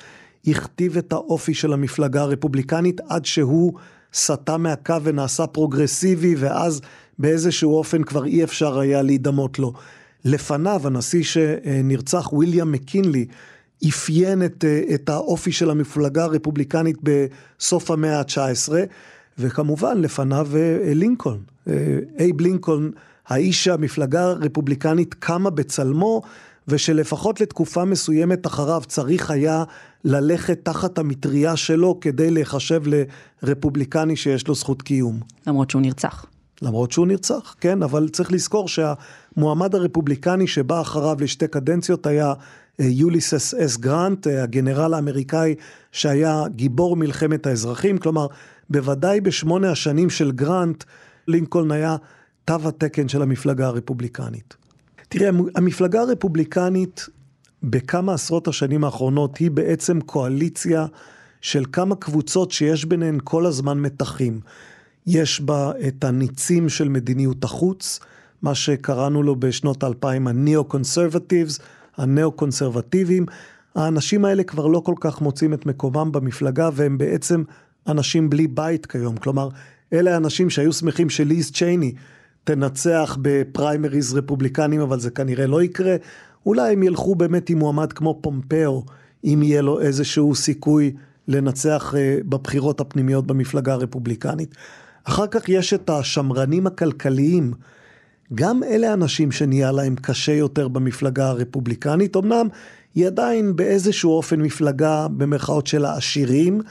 [0.47, 3.73] הכתיב את האופי של המפלגה הרפובליקנית, עד שהוא
[4.13, 6.81] סטה מהקו ונעשה פרוגרסיבי, ואז
[7.19, 9.73] באיזשהו אופן כבר אי אפשר היה להידמות לו.
[10.25, 13.25] לפניו, הנשיא שנרצח, ויליאם מקינלי,
[13.87, 18.73] אפיין את, את האופי של המפלגה הרפובליקנית בסוף המאה ה-19,
[19.37, 21.37] וכמובן לפניו אה, לינקולן.
[21.67, 22.89] אה, אייב לינקולן,
[23.27, 26.21] האיש שהמפלגה הרפובליקנית קמה בצלמו,
[26.67, 29.63] ושלפחות לתקופה מסוימת אחריו צריך היה
[30.03, 32.81] ללכת תחת המטריה שלו כדי להיחשב
[33.43, 35.19] לרפובליקני שיש לו זכות קיום.
[35.47, 36.25] למרות שהוא נרצח.
[36.61, 42.33] למרות שהוא נרצח, כן, אבל צריך לזכור שהמועמד הרפובליקני שבא אחריו לשתי קדנציות היה
[42.79, 45.55] יוליסס אס גרנט, אה, הגנרל האמריקאי
[45.91, 48.27] שהיה גיבור מלחמת האזרחים, כלומר,
[48.69, 50.83] בוודאי בשמונה השנים של גרנט,
[51.27, 51.95] לינקולן היה
[52.45, 54.55] תו התקן של המפלגה הרפובליקנית.
[55.09, 57.07] תראה, המפלגה הרפובליקנית
[57.63, 60.85] בכמה עשרות השנים האחרונות היא בעצם קואליציה
[61.41, 64.39] של כמה קבוצות שיש ביניהן כל הזמן מתחים.
[65.07, 67.99] יש בה את הניצים של מדיניות החוץ,
[68.41, 71.59] מה שקראנו לו בשנות האלפיים הניאו-קונסרבטיבס,
[71.97, 73.25] הנאו-קונסרבטיביים.
[73.75, 77.43] האנשים האלה כבר לא כל כך מוצאים את מקומם במפלגה והם בעצם
[77.87, 79.17] אנשים בלי בית כיום.
[79.17, 79.49] כלומר,
[79.93, 81.93] אלה האנשים שהיו שמחים שליז צ'ייני
[82.43, 85.95] תנצח בפריימריז רפובליקנים, אבל זה כנראה לא יקרה.
[86.45, 88.85] אולי הם ילכו באמת עם מועמד כמו פומפאו,
[89.23, 90.93] אם יהיה לו איזשהו סיכוי
[91.27, 94.55] לנצח אה, בבחירות הפנימיות במפלגה הרפובליקנית.
[95.03, 97.53] אחר כך יש את השמרנים הכלכליים.
[98.33, 102.17] גם אלה אנשים שנהיה להם קשה יותר במפלגה הרפובליקנית.
[102.17, 102.47] אמנם
[102.95, 106.61] היא עדיין באיזשהו אופן מפלגה במרכאות של העשירים,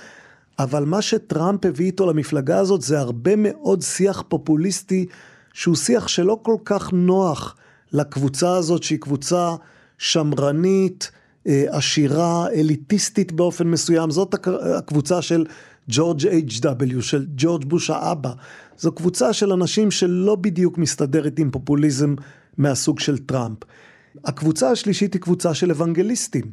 [0.59, 5.07] אבל מה שטראמפ הביא איתו למפלגה הזאת זה הרבה מאוד שיח פופוליסטי
[5.53, 7.57] שהוא שיח שלא כל כך נוח
[7.92, 9.55] לקבוצה הזאת שהיא קבוצה
[9.99, 11.11] שמרנית,
[11.47, 14.11] אה, עשירה, אליטיסטית באופן מסוים.
[14.11, 14.35] זאת
[14.77, 15.47] הקבוצה של
[15.88, 18.33] ג'ורג' H.W, של ג'ורג' בוש האבא.
[18.79, 22.14] זו קבוצה של אנשים שלא בדיוק מסתדרת עם פופוליזם
[22.59, 23.59] מהסוג של טראמפ.
[24.25, 26.45] הקבוצה השלישית היא קבוצה של אוונגליסטים.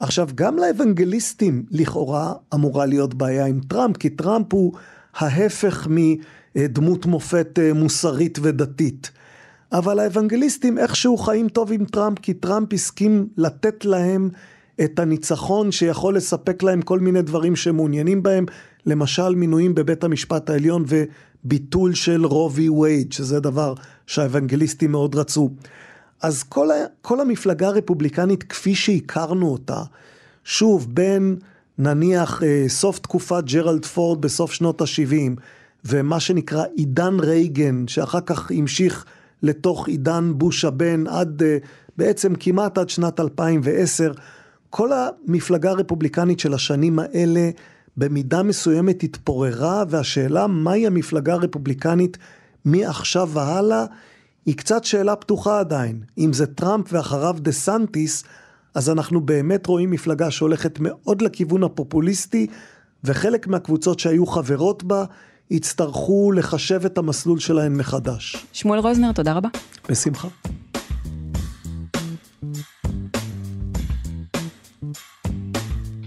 [0.00, 4.72] עכשיו, גם לאוונגליסטים לכאורה אמורה להיות בעיה עם טראמפ, כי טראמפ הוא
[5.14, 9.10] ההפך מדמות מופת אה, מוסרית ודתית.
[9.72, 14.30] אבל האוונגליסטים איכשהו חיים טוב עם טראמפ, כי טראמפ הסכים לתת להם
[14.84, 18.46] את הניצחון שיכול לספק להם כל מיני דברים שהם מעוניינים בהם,
[18.86, 23.74] למשל מינויים בבית המשפט העליון וביטול של רובי וייד, שזה דבר
[24.06, 25.50] שהאוונגליסטים מאוד רצו.
[26.22, 29.82] אז כל, ה, כל המפלגה הרפובליקנית כפי שהכרנו אותה,
[30.44, 31.36] שוב, בין
[31.78, 35.40] נניח אה, סוף תקופת ג'רלד פורד בסוף שנות ה-70,
[35.84, 39.04] ומה שנקרא עידן רייגן, שאחר כך המשיך
[39.42, 41.58] לתוך עידן בוש הבן עד, אה,
[41.96, 44.12] בעצם כמעט עד שנת 2010,
[44.70, 47.50] כל המפלגה הרפובליקנית של השנים האלה
[47.96, 52.18] במידה מסוימת התפוררה, והשאלה מהי המפלגה הרפובליקנית
[52.64, 53.84] מעכשיו והלאה,
[54.46, 56.00] היא קצת שאלה פתוחה עדיין.
[56.18, 58.24] אם זה טראמפ ואחריו דה סנטיס,
[58.74, 62.46] אז אנחנו באמת רואים מפלגה שהולכת מאוד לכיוון הפופוליסטי,
[63.04, 65.04] וחלק מהקבוצות שהיו חברות בה
[65.50, 68.46] יצטרכו לחשב את המסלול שלהן מחדש.
[68.52, 69.48] שמואל רוזנר, תודה רבה.
[69.90, 70.28] בשמחה.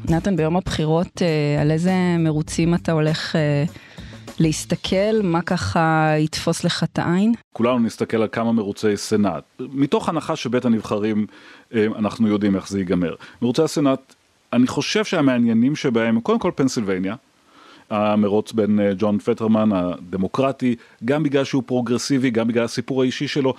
[0.09, 3.63] נתן, ביום הבחירות, אה, על איזה מרוצים אתה הולך אה,
[4.39, 5.21] להסתכל?
[5.23, 7.33] מה ככה יתפוס לך את העין?
[7.53, 9.43] כולנו נסתכל על כמה מרוצי סנאט.
[9.59, 11.25] מתוך הנחה שבית הנבחרים,
[11.73, 13.15] אה, אנחנו יודעים איך זה ייגמר.
[13.41, 14.15] מרוצי הסנאט,
[14.53, 17.15] אני חושב שהמעניינים שבהם, קודם כל פנסילבניה,
[17.89, 23.53] המרוץ בין ג'ון פטרמן הדמוקרטי, גם בגלל שהוא פרוגרסיבי, גם בגלל הסיפור האישי שלו.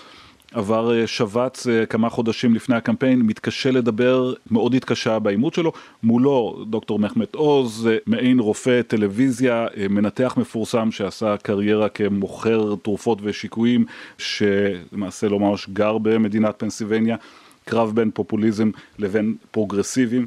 [0.54, 6.64] עבר אה, שבץ אה, כמה חודשים לפני הקמפיין, מתקשה לדבר, מאוד התקשה בעימות שלו, מולו
[6.70, 13.84] דוקטור מחמד עוז, אה, מעין רופא טלוויזיה, מנתח מפורסם שעשה קריירה כמוכר תרופות ושיקויים,
[14.18, 17.16] שלמעשה לא ממש גר במדינת פנסילבניה,
[17.64, 20.26] קרב בין פופוליזם לבין פרוגרסיבים.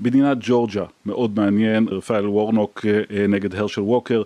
[0.00, 2.86] מדינת ג'ורג'ה, מאוד מעניין, רפאל וורנוק
[3.28, 4.22] נגד הרשל ווקר.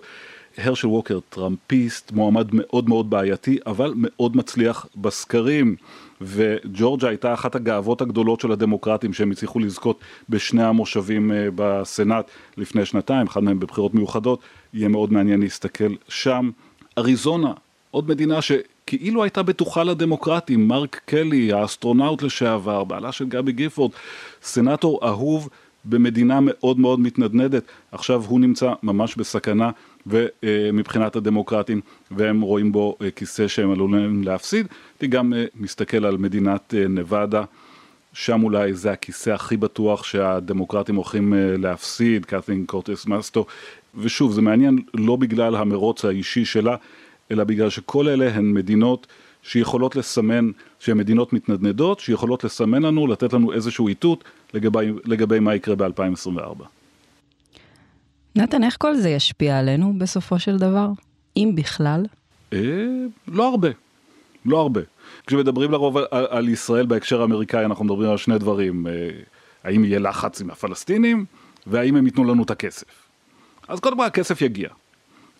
[0.57, 5.75] הרשל ווקר טראמפיסט, מועמד מאוד מאוד בעייתי, אבל מאוד מצליח בסקרים.
[6.21, 12.85] וג'ורג'ה הייתה אחת הגאוות הגדולות של הדמוקרטים שהם הצליחו לזכות בשני המושבים אה, בסנאט לפני
[12.85, 14.39] שנתיים, אחד מהם בבחירות מיוחדות,
[14.73, 16.49] יהיה מאוד מעניין להסתכל שם.
[16.97, 17.53] אריזונה,
[17.91, 23.91] עוד מדינה שכאילו הייתה בטוחה לדמוקרטים, מרק קלי, האסטרונאוט לשעבר, בעלה של גבי גיפורד,
[24.41, 25.49] סנאטור אהוב
[25.89, 29.69] במדינה מאוד מאוד מתנדנדת, עכשיו הוא נמצא ממש בסכנה
[30.07, 34.67] ומבחינת הדמוקרטים והם רואים בו אה, כיסא שהם עלולים להפסיד.
[35.01, 37.43] אני גם אה, מסתכל על מדינת אה, נבדה,
[38.13, 43.45] שם אולי זה הכיסא הכי בטוח שהדמוקרטים הולכים להפסיד, קת'ין קורטס מסטו,
[43.95, 46.75] ושוב זה מעניין לא בגלל המרוץ האישי שלה,
[47.31, 49.07] אלא בגלל שכל אלה הן מדינות
[49.47, 55.55] שיכולות לסמן, שהן מדינות מתנדנדות, שיכולות לסמן לנו, לתת לנו איזשהו איתות לגבי, לגבי מה
[55.55, 56.63] יקרה ב-2024.
[58.35, 60.89] נתן, איך כל זה ישפיע עלינו בסופו של דבר?
[61.37, 62.05] אם בכלל?
[62.53, 62.59] אה,
[63.27, 63.69] לא הרבה.
[64.45, 64.81] לא הרבה.
[65.27, 68.87] כשמדברים לרוב על, על ישראל בהקשר האמריקאי, אנחנו מדברים על שני דברים.
[68.87, 69.09] אה,
[69.63, 71.25] האם יהיה לחץ עם הפלסטינים,
[71.67, 73.07] והאם הם ייתנו לנו את הכסף.
[73.67, 74.69] אז קודם כל הכסף יגיע.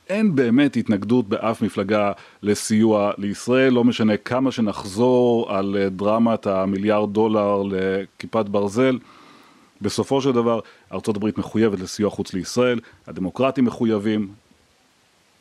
[0.10, 2.12] אין באמת התנגדות באף מפלגה
[2.44, 8.98] לסיוע לישראל, לא משנה כמה שנחזור על אה, דרמת המיליארד דולר לכיפת ברזל.
[9.82, 10.60] בסופו של דבר
[10.92, 14.28] ארה"ב מחויבת לסיוע חוץ לישראל, הדמוקרטים מחויבים,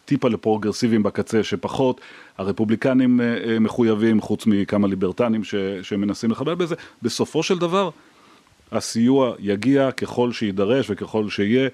[0.05, 2.01] טיפה לפרוגרסיביים בקצה שפחות,
[2.39, 7.91] הרפובליקנים אה, אה, מחויבים חוץ מכמה ליברטנים ש, שמנסים לחבל בזה, בסופו של דבר
[8.73, 11.69] הסיוע יגיע ככל שיידרש וככל שיהיה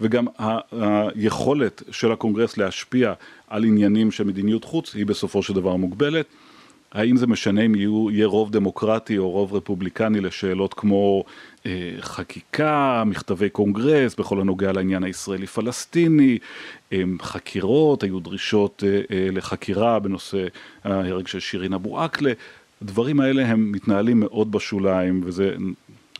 [0.00, 0.26] וגם
[0.72, 3.12] היכולת של הקונגרס להשפיע
[3.48, 6.26] על עניינים של מדיניות חוץ היא בסופו של דבר מוגבלת.
[6.92, 11.24] האם זה משנה אם יהיו, יהיה רוב דמוקרטי או רוב רפובליקני לשאלות כמו
[11.66, 16.38] אה, חקיקה, מכתבי קונגרס בכל הנוגע לעניין הישראלי-פלסטיני,
[16.92, 20.46] אה, חקירות, היו דרישות אה, אה, לחקירה בנושא
[20.84, 22.32] ההרג של שירין אבו עקלה,
[22.82, 25.54] הדברים האלה הם מתנהלים מאוד בשוליים וזה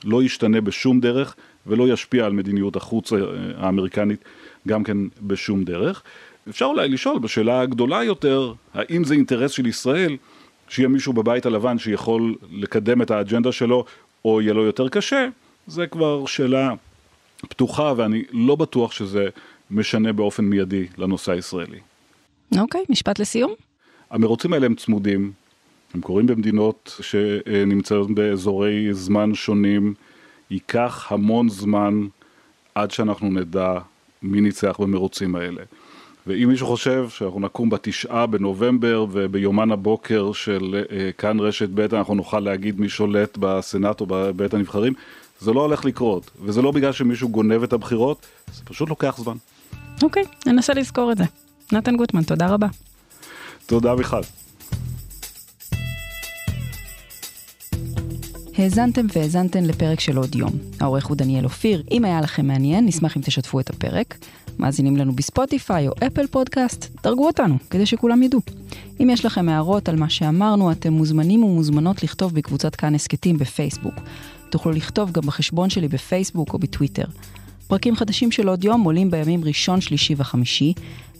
[0.04, 3.18] לא ישתנה בשום דרך ולא ישפיע על מדיניות החוץ אה,
[3.56, 4.24] האמריקנית
[4.68, 6.02] גם כן בשום דרך.
[6.48, 10.16] אפשר אולי לשאול בשאלה הגדולה יותר, האם זה אינטרס של ישראל
[10.68, 13.84] שיהיה מישהו בבית הלבן שיכול לקדם את האג'נדה שלו
[14.24, 15.28] או יהיה לו יותר קשה,
[15.66, 16.74] זה כבר שאלה
[17.48, 19.28] פתוחה ואני לא בטוח שזה
[19.70, 21.78] משנה באופן מיידי לנושא הישראלי.
[22.58, 23.52] אוקיי, okay, משפט לסיום.
[24.10, 25.32] המרוצים האלה הם צמודים,
[25.94, 29.94] הם קורים במדינות שנמצאות באזורי זמן שונים,
[30.50, 32.06] ייקח המון זמן
[32.74, 33.78] עד שאנחנו נדע
[34.22, 35.62] מי ניצח במרוצים האלה.
[36.26, 42.14] ואם מישהו חושב שאנחנו נקום בתשעה בנובמבר וביומן הבוקר של אה, כאן רשת ב' אנחנו
[42.14, 44.92] נוכל להגיד מי שולט בסנאט או בבית הנבחרים,
[45.40, 49.36] זה לא הולך לקרות, וזה לא בגלל שמישהו גונב את הבחירות, זה פשוט לוקח זמן.
[50.02, 51.24] אוקיי, ננסה לזכור את זה.
[51.72, 52.66] נתן גוטמן, תודה רבה.
[53.66, 54.20] תודה מיכל.
[58.58, 60.52] האזנתם והאזנתן לפרק של עוד יום.
[60.80, 61.82] העורך הוא דניאל אופיר.
[61.90, 64.18] אם היה לכם מעניין, נשמח אם תשתפו את הפרק.
[64.58, 68.40] מאזינים לנו בספוטיפיי או אפל פודקאסט, דרגו אותנו, כדי שכולם ידעו.
[69.00, 73.94] אם יש לכם הערות על מה שאמרנו, אתם מוזמנים ומוזמנות לכתוב בקבוצת כאן הסכתים בפייסבוק.
[74.50, 77.04] תוכלו לכתוב גם בחשבון שלי בפייסבוק או בטוויטר.
[77.66, 80.72] פרקים חדשים של עוד יום עולים בימים ראשון, שלישי וחמישי.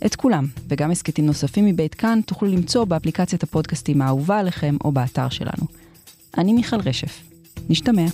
[0.06, 5.28] את כולם, וגם הסכתים נוספים מבית כאן, תוכלו למצוא באפליקציית הפודקאסטים האהובה עליכם או באתר
[5.28, 5.83] שלנו.
[6.38, 7.22] אני מיכל רשף.
[7.68, 8.06] נשתמע.